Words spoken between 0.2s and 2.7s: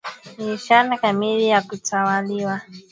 Ni ishara kamili ya kutawaliwa